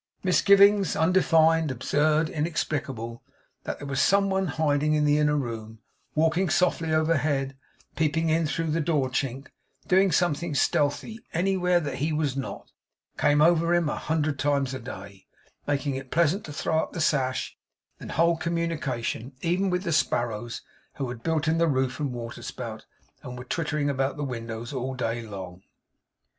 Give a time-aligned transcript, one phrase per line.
[0.23, 3.21] Misgivings, undefined, absurd, inexplicable,
[3.65, 5.77] that there was some one hiding in the inner room
[6.15, 7.55] walking softly overhead,
[7.95, 9.49] peeping in through the door chink,
[9.87, 12.71] doing something stealthy, anywhere where he was not
[13.19, 15.27] came over him a hundred times a day,
[15.67, 17.55] making it pleasant to throw up the sash,
[17.99, 20.63] and hold communication even with the sparrows
[20.95, 22.87] who had built in the roof and water spout,
[23.21, 25.61] and were twittering about the windows all day long.